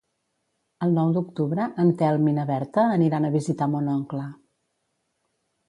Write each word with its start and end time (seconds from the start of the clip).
El 0.85 0.95
nou 0.99 1.11
d'octubre 1.17 1.67
en 1.83 1.91
Telm 1.99 2.25
i 2.33 2.33
na 2.39 2.47
Berta 2.53 2.87
aniran 2.97 3.29
a 3.29 3.33
visitar 3.39 3.71
mon 3.77 3.95
oncle. 3.99 4.27